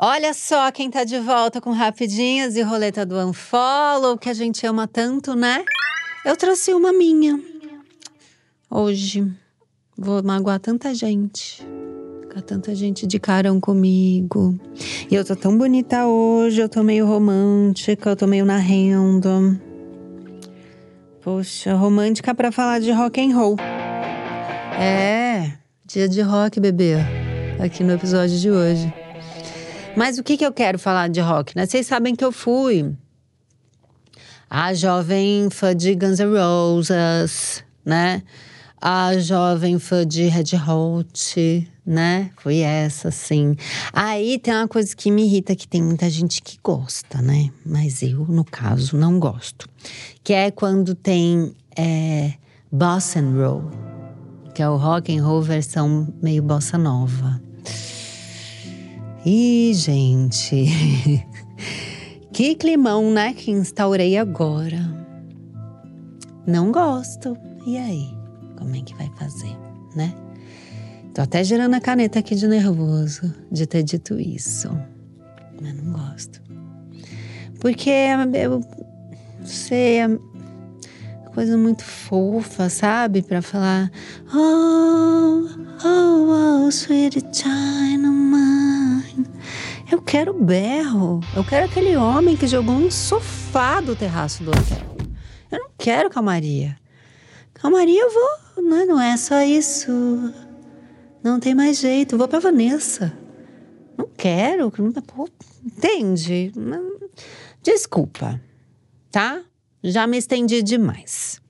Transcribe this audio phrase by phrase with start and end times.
[0.00, 4.64] Olha só quem tá de volta com Rapidinhas e Roleta do Unfollow, que a gente
[4.64, 5.64] ama tanto, né?
[6.24, 7.36] Eu trouxe uma minha.
[8.70, 9.26] Hoje.
[9.98, 11.66] Vou magoar tanta gente.
[12.20, 14.56] Ficar tanta gente de carão comigo.
[15.10, 19.28] E eu tô tão bonita hoje, eu tô meio romântica, eu tô meio na renda.
[21.24, 23.56] Poxa, romântica para falar de rock and roll.
[24.80, 25.54] É,
[25.84, 26.94] dia de rock, bebê.
[27.58, 28.97] Aqui no episódio de hoje.
[29.96, 31.66] Mas o que, que eu quero falar de rock, né?
[31.66, 32.94] Vocês sabem que eu fui
[34.48, 38.22] a jovem fã de Guns N' Roses, né?
[38.80, 42.30] A jovem fã de Red Hot, né?
[42.36, 43.56] Foi essa, sim.
[43.92, 47.50] Aí tem uma coisa que me irrita, que tem muita gente que gosta, né?
[47.66, 49.68] Mas eu, no caso, não gosto.
[50.22, 52.34] Que é quando tem é,
[52.70, 53.70] bossa roll,
[54.54, 57.47] que é o rock and roll versão meio bossa nova.
[59.30, 60.64] Gente,
[62.32, 64.78] que climão, né, que instaurei agora.
[66.46, 67.36] Não gosto.
[67.66, 68.08] E aí,
[68.56, 69.54] como é que vai fazer,
[69.94, 70.14] né?
[71.14, 74.70] Tô até girando a caneta aqui de nervoso de ter dito isso.
[75.60, 76.40] Mas não gosto.
[77.60, 77.90] Porque
[78.34, 78.64] eu
[79.44, 80.18] sei, é
[81.34, 83.20] coisa muito fofa, sabe?
[83.20, 83.90] Para falar,
[84.34, 85.44] oh,
[85.84, 88.17] oh, oh, sweet China.
[89.90, 91.20] Eu quero berro.
[91.34, 94.96] Eu quero aquele homem que jogou um sofá do terraço do hotel.
[95.50, 96.76] Eu não quero calmaria.
[97.54, 99.90] Calmaria eu vou, não é, não é só isso.
[101.24, 102.18] Não tem mais jeito.
[102.18, 103.16] Vou pra Vanessa.
[103.96, 104.70] Não quero.
[104.70, 105.28] Pô,
[105.64, 106.52] entende?
[107.62, 108.40] Desculpa,
[109.10, 109.42] tá?
[109.82, 111.40] Já me estendi demais.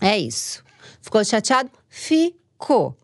[0.00, 0.62] É isso.
[1.00, 1.70] Ficou chateado?
[1.88, 2.94] Ficou.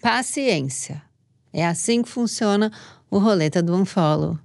[0.00, 1.07] Paciência.
[1.52, 2.70] É assim que funciona
[3.10, 4.38] o roleta do unfollow.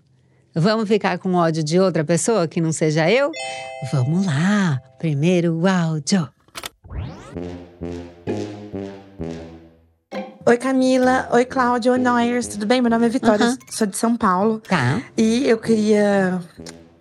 [0.55, 3.31] Vamos ficar com ódio de outra pessoa que não seja eu?
[3.91, 4.79] Vamos lá.
[4.99, 6.29] Primeiro o áudio.
[10.45, 11.27] Oi, Camila.
[11.31, 11.91] Oi, Cláudia.
[11.93, 12.47] Oi, Noyers.
[12.47, 12.81] Tudo bem?
[12.81, 13.57] Meu nome é Vitória, Uhum.
[13.71, 14.59] sou de São Paulo.
[14.67, 15.01] Tá.
[15.17, 16.39] E eu queria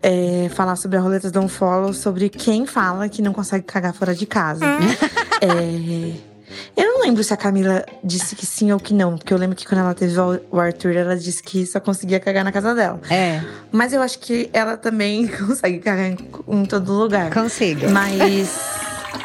[0.03, 4.15] é, falar sobre a roleta do Unfollow, sobre quem fala que não consegue cagar fora
[4.15, 4.65] de casa.
[5.43, 6.15] É,
[6.77, 9.57] eu não lembro se a Camila disse que sim ou que não, porque eu lembro
[9.57, 10.15] que quando ela teve
[10.51, 13.01] o Arthur, ela disse que só conseguia cagar na casa dela.
[13.11, 17.33] É, Mas eu acho que ela também consegue cagar em, em todo lugar.
[17.33, 17.89] consiga.
[17.91, 18.59] Mas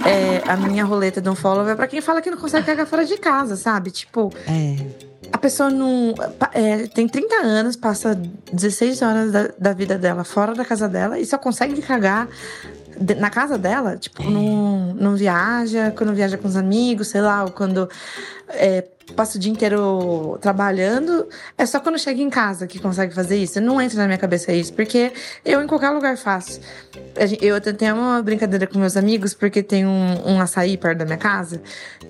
[0.06, 3.06] é, a minha roleta do Unfollow é pra quem fala que não consegue cagar fora
[3.06, 3.92] de casa, sabe?
[3.92, 4.76] Tipo, É.
[5.32, 6.14] a pessoa não.
[6.54, 8.16] é, tem 30 anos, passa
[8.52, 12.32] 16 horas da, da vida dela fora da casa dela e só consegue cagar de-
[13.18, 13.98] na casa dela.
[13.98, 17.90] Tipo, não, não viaja, quando viaja com os amigos, sei lá, ou quando
[18.50, 18.84] é,
[19.16, 21.28] passa o dia inteiro trabalhando.
[21.58, 23.60] É só quando chega em casa que consegue fazer isso.
[23.62, 25.12] Não entra na minha cabeça isso, porque
[25.46, 26.60] eu em qualquer lugar faço.
[27.42, 31.06] Eu até tenho uma brincadeira com meus amigos, porque tem um, um açaí perto da
[31.06, 31.62] minha casa,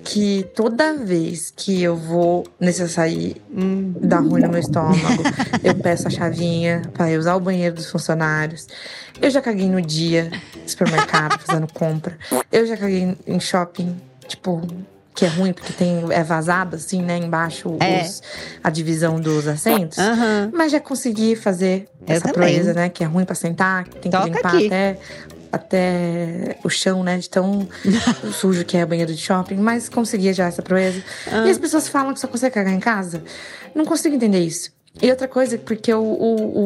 [0.04, 5.22] que toda vez que eu vou nesse açaí hum, dá ruim no meu estômago,
[5.62, 8.66] eu peço a chavinha eu usar o banheiro dos funcionários.
[9.20, 10.30] Eu já caguei no dia,
[10.66, 12.18] supermercado, fazendo compra.
[12.52, 13.96] Eu já caguei em shopping,
[14.26, 14.62] tipo,
[15.18, 18.02] que é ruim porque tem, é vazado assim, né, embaixo É.
[18.04, 18.22] os-
[18.62, 19.98] a divisão dos assentos.
[19.98, 20.50] Aham.
[20.54, 22.34] Mas já consegui fazer Eu essa também.
[22.54, 22.88] proeza, né?
[22.88, 24.66] Que é ruim pra sentar, que tem que Toca limpar aqui.
[24.66, 24.98] até,
[25.50, 27.18] até o chão, né?
[27.18, 27.68] De tão
[28.32, 29.56] sujo que é banheiro de shopping.
[29.56, 31.02] Mas consegui já essa proeza.
[31.30, 31.46] Ah.
[31.46, 33.22] E as pessoas falam que só consegue cagar em casa.
[33.74, 34.70] Não consigo entender isso.
[35.02, 36.60] E outra coisa, porque o, o,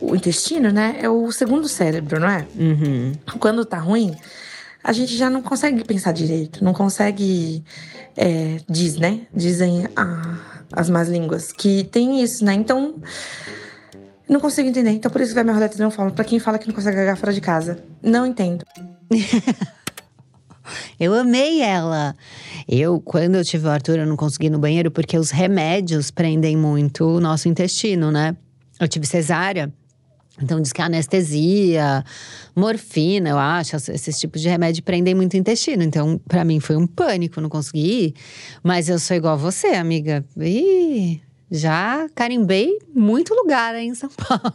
[0.00, 0.96] o- o intestino, né?
[1.00, 2.46] É o segundo cérebro, não é?
[2.58, 3.12] Uhum.
[3.38, 4.14] Quando tá ruim,
[4.86, 7.64] a gente já não consegue pensar direito, não consegue.
[8.16, 9.22] é, diz, né?
[9.34, 10.38] Dizem ah,
[10.72, 12.54] as más línguas que tem isso, né?
[12.54, 12.94] Então.
[14.28, 14.90] Não consigo entender.
[14.90, 16.10] Então, por isso que vai minha roleta não fala.
[16.10, 17.82] Pra quem fala que não consegue cagar fora de casa.
[18.02, 18.64] Não entendo.
[20.98, 22.16] Eu amei ela.
[22.66, 26.10] Eu, quando eu tive o Arthur, eu não consegui ir no banheiro porque os remédios
[26.10, 28.36] prendem muito o nosso intestino, né?
[28.80, 29.72] Eu tive cesárea.
[30.40, 32.04] Então diz que a anestesia,
[32.54, 35.82] morfina, eu acho, esses tipos de remédio prendem muito o intestino.
[35.82, 38.14] Então, pra mim foi um pânico, não consegui ir.
[38.62, 40.24] Mas eu sou igual a você, amiga.
[40.38, 44.54] Ih, já carimbei muito lugar aí em São Paulo.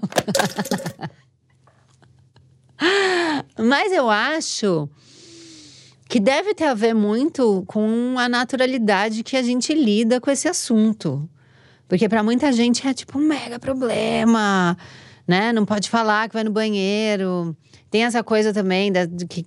[3.58, 4.90] Mas eu acho
[6.08, 10.48] que deve ter a ver muito com a naturalidade que a gente lida com esse
[10.48, 11.28] assunto.
[11.88, 14.78] Porque para muita gente é tipo um mega problema,
[15.32, 15.54] né?
[15.54, 17.56] Não pode falar que vai no banheiro.
[17.90, 19.46] Tem essa coisa também da, de que,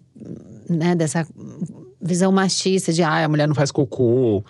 [0.67, 1.29] né, dessa
[2.01, 4.43] visão machista de ah, a mulher não faz cocô.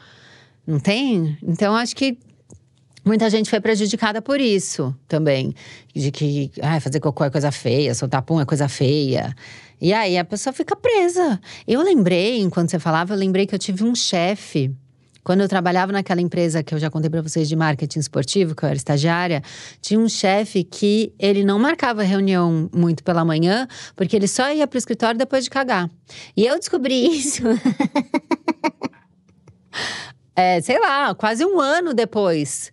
[0.65, 1.37] Não tem?
[1.43, 2.17] Então acho que
[3.07, 5.55] Muita gente foi prejudicada por isso também.
[5.95, 9.37] De que ah, fazer cocô é coisa feia, soltar pum é coisa feia.
[9.79, 11.39] E aí a pessoa fica presa.
[11.69, 14.75] Eu lembrei, enquanto você falava, eu lembrei que eu tive um chefe.
[15.25, 18.63] Quando eu trabalhava naquela empresa que eu já contei para vocês de marketing esportivo, que
[18.63, 19.43] eu era estagiária,
[19.81, 23.67] tinha um chefe que ele não marcava reunião muito pela manhã,
[23.97, 25.91] porque ele só ia pro escritório depois de cagar.
[26.37, 27.43] E eu descobri isso.
[30.37, 32.71] é, sei lá, quase um ano depois.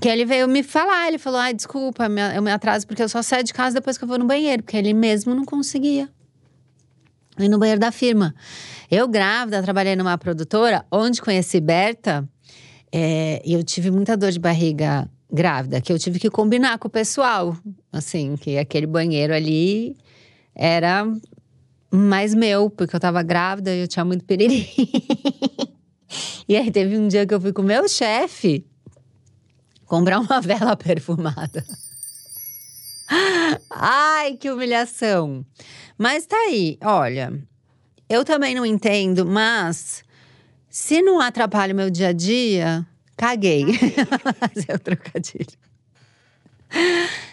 [0.00, 3.22] Que ele veio me falar, ele falou: ai, desculpa, eu me atraso porque eu só
[3.22, 6.10] saio de casa depois que eu vou no banheiro, porque ele mesmo não conseguia
[7.38, 8.34] ir no banheiro da firma.
[8.90, 12.28] Eu, grávida, trabalhei numa produtora onde conheci Berta
[12.92, 16.86] é, e eu tive muita dor de barriga grávida, que eu tive que combinar com
[16.86, 17.56] o pessoal,
[17.92, 19.96] assim, que aquele banheiro ali
[20.54, 21.04] era
[21.90, 24.68] mais meu, porque eu tava grávida e eu tinha muito piriri.
[26.48, 28.64] e aí teve um dia que eu fui com o meu chefe
[29.86, 31.64] comprar uma vela perfumada.
[33.70, 35.44] Ai, que humilhação.
[35.98, 37.32] Mas tá aí, olha.
[38.08, 40.04] Eu também não entendo, mas
[40.68, 42.86] se não atrapalha o meu dia a dia,
[43.16, 43.64] caguei.
[44.38, 45.56] Fazer o trocadilho.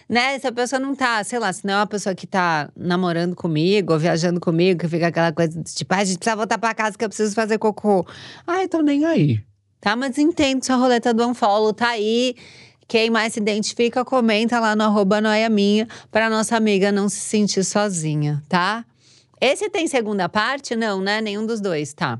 [0.08, 0.38] Né?
[0.40, 3.36] Se a pessoa não tá, sei lá, se não é uma pessoa que tá namorando
[3.36, 6.74] comigo ou viajando comigo, que fica aquela coisa tipo, ah, a gente precisa voltar pra
[6.74, 8.06] casa que eu preciso fazer cocô.
[8.46, 9.42] Ai, tô nem aí.
[9.80, 12.36] Tá, mas entendo sua roleta do unfollow tá aí.
[12.88, 17.20] Quem mais se identifica, comenta lá no arroba noia minha pra nossa amiga não se
[17.22, 18.86] sentir sozinha, tá?
[19.40, 20.76] Esse tem segunda parte?
[20.76, 21.22] Não, né?
[21.22, 22.20] Nenhum dos dois, tá.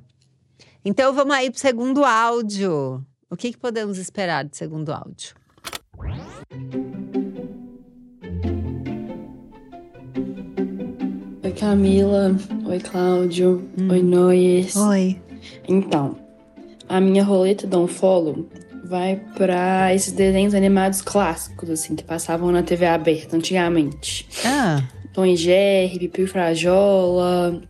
[0.84, 3.06] Então vamos aí pro segundo áudio.
[3.30, 5.36] O que, que podemos esperar de segundo áudio?
[11.44, 12.36] Oi, Camila.
[12.66, 13.70] Oi, Cláudio.
[13.78, 13.92] Hum.
[13.92, 14.76] Oi, Noyes.
[14.76, 15.22] Oi.
[15.68, 16.18] Então,
[16.90, 18.48] a minha roleta do follow
[18.84, 24.28] vai para esses desenhos animados clássicos, assim, que passavam na TV aberta antigamente.
[24.46, 24.84] Ah.
[25.14, 27.62] Tom e Jerry, Pipi Frajola.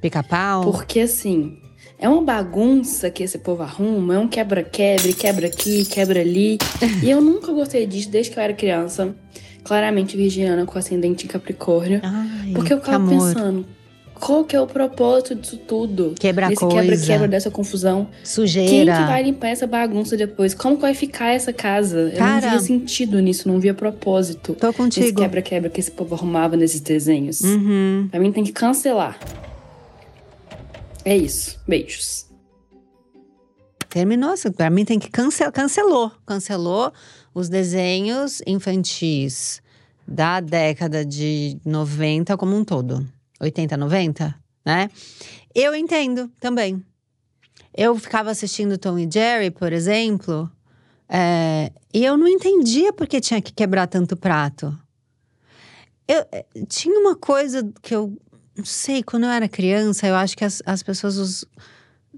[0.00, 0.62] Pica-pau.
[0.62, 1.58] Porque, assim,
[1.98, 6.58] é uma bagunça que esse povo arruma, é um quebra-quebra, quebra aqui, quebra ali.
[7.02, 9.14] e eu nunca gostei disso desde que eu era criança.
[9.64, 12.00] Claramente virginiana com ascendente em Capricórnio.
[12.02, 13.66] Ai, porque eu ficava pensando,
[14.18, 16.14] qual que é o propósito disso tudo?
[16.18, 16.80] Quebra Desse coisa.
[16.80, 18.08] quebra-quebra dessa confusão.
[18.24, 18.70] Sujeira.
[18.70, 20.54] Quem que vai limpar essa bagunça depois?
[20.54, 21.98] Como que vai ficar essa casa?
[21.98, 24.54] Eu Cara, não via sentido nisso, não via propósito.
[24.54, 25.06] Tô contigo.
[25.06, 27.40] Esse quebra-quebra que esse povo arrumava nesses desenhos.
[27.40, 28.08] Uhum.
[28.10, 29.18] Pra mim tem que cancelar.
[31.04, 31.58] É isso.
[31.66, 32.26] Beijos.
[33.88, 34.34] Terminou.
[34.56, 35.52] Pra mim tem que cancelar.
[35.52, 36.12] Cancelou.
[36.26, 36.92] Cancelou
[37.34, 39.62] os desenhos infantis
[40.06, 43.06] da década de 90 como um todo.
[43.40, 44.90] 80, 90, né?
[45.54, 46.84] Eu entendo também.
[47.74, 50.50] Eu ficava assistindo Tom e Jerry, por exemplo,
[51.08, 54.76] é, e eu não entendia por que tinha que quebrar tanto prato.
[56.06, 56.24] Eu,
[56.68, 58.16] tinha uma coisa que eu
[58.56, 61.44] não sei, quando eu era criança, eu acho que as, as pessoas os,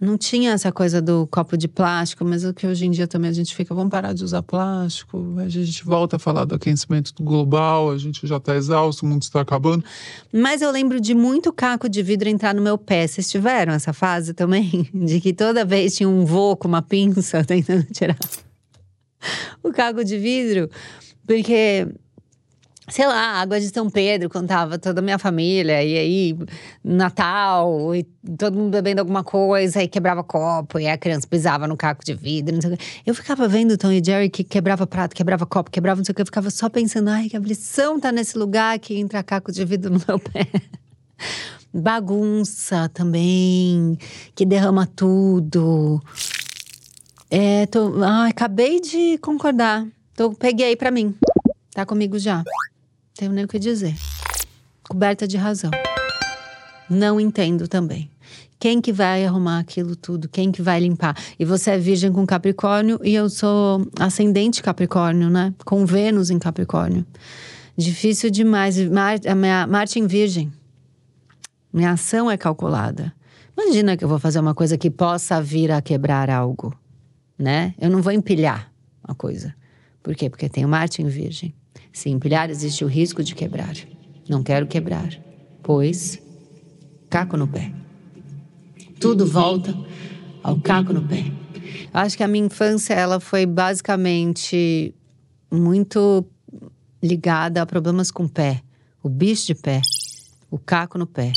[0.00, 3.30] não tinha essa coisa do copo de plástico, mas o que hoje em dia também
[3.30, 7.12] a gente fica, vamos parar de usar plástico, a gente volta a falar do aquecimento
[7.22, 9.84] global, a gente já está exausto, o mundo está acabando.
[10.32, 13.06] Mas eu lembro de muito caco de vidro entrar no meu pé.
[13.06, 14.88] Vocês tiveram essa fase também?
[14.94, 18.18] De que toda vez tinha um vô com uma pinça tentando tirar
[19.62, 20.70] o caco de vidro?
[21.26, 21.86] Porque
[22.90, 26.38] sei lá, água de São Pedro, quando tava toda a minha família, e aí
[26.82, 28.02] Natal, e
[28.36, 32.14] todo mundo bebendo alguma coisa, e quebrava copo, e a criança pisava no caco de
[32.14, 32.78] vidro, não sei o.
[33.06, 36.14] Eu ficava vendo Tom e Jerry que quebrava prato, quebrava copo, quebrava não sei o
[36.14, 39.64] que, eu ficava só pensando, ai, que aflição tá nesse lugar que entra caco de
[39.64, 40.46] vidro no meu pé.
[41.72, 43.96] Bagunça também,
[44.34, 46.02] que derrama tudo.
[47.30, 49.86] É, tô, ai, acabei de concordar.
[50.16, 51.14] Tô, peguei para mim.
[51.72, 52.42] Tá comigo já
[53.14, 53.94] tenho nem o que dizer.
[54.82, 55.70] Coberta de razão.
[56.88, 58.10] Não entendo também.
[58.58, 60.28] Quem que vai arrumar aquilo tudo?
[60.28, 61.16] Quem que vai limpar?
[61.38, 65.54] E você é virgem com Capricórnio e eu sou ascendente Capricórnio, né?
[65.64, 67.06] Com Vênus em Capricórnio.
[67.76, 68.76] Difícil demais.
[68.88, 70.52] Mar, a minha, Marte em Virgem.
[71.72, 73.14] Minha ação é calculada.
[73.56, 76.76] Imagina que eu vou fazer uma coisa que possa vir a quebrar algo,
[77.38, 77.74] né?
[77.78, 78.70] Eu não vou empilhar
[79.06, 79.54] uma coisa.
[80.02, 80.28] Por quê?
[80.28, 81.54] Porque tenho Marte em Virgem.
[81.92, 83.74] Se empilhar, existe o risco de quebrar.
[84.28, 85.12] Não quero quebrar,
[85.62, 86.20] pois
[87.08, 87.72] caco no pé.
[89.00, 89.76] Tudo volta
[90.42, 91.24] ao caco no pé.
[91.92, 94.94] Acho que a minha infância ela foi basicamente
[95.50, 96.24] muito
[97.02, 98.62] ligada a problemas com o pé,
[99.02, 99.80] o bicho de pé,
[100.50, 101.32] o caco no pé,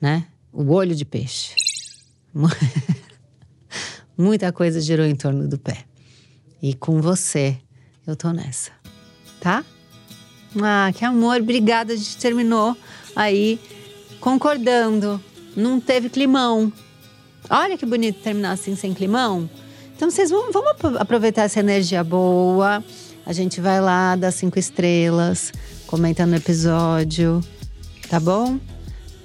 [0.00, 0.26] né?
[0.52, 1.54] O olho de peixe.
[4.16, 5.84] Muita coisa girou em torno do pé.
[6.62, 7.58] E com você,
[8.06, 8.70] eu tô nessa.
[9.44, 9.62] Tá?
[10.62, 11.92] Ah, que amor, obrigada.
[11.92, 12.74] A gente terminou
[13.14, 13.60] aí
[14.18, 15.22] concordando.
[15.54, 16.72] Não teve climão.
[17.50, 19.48] Olha que bonito terminar assim sem climão.
[19.94, 20.48] Então vocês vão,
[20.98, 22.82] aproveitar essa energia boa.
[23.26, 25.52] A gente vai lá, dá cinco estrelas,
[25.86, 27.42] comenta no episódio,
[28.08, 28.58] tá bom?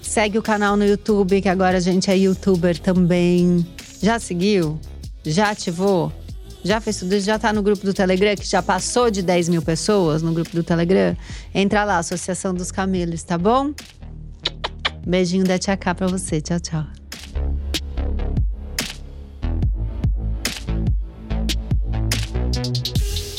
[0.01, 3.65] Segue o canal no YouTube, que agora a gente é youtuber também.
[4.01, 4.77] Já seguiu?
[5.23, 6.11] Já ativou?
[6.63, 7.25] Já fez tudo isso?
[7.25, 10.51] Já tá no grupo do Telegram, que já passou de 10 mil pessoas no grupo
[10.51, 11.15] do Telegram?
[11.53, 13.73] Entra lá, Associação dos Camelos, tá bom?
[15.05, 16.41] Beijinho da Tia K pra você.
[16.41, 16.85] Tchau, tchau.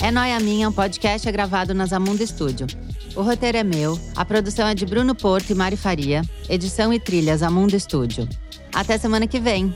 [0.02, 2.66] É Noia Minha, um podcast é gravado na Zamunda Studio.
[3.14, 6.98] O roteiro é meu, a produção é de Bruno Porto e Mari Faria, edição e
[6.98, 8.26] trilhas Zamunda Studio.
[8.72, 9.74] Até semana que vem!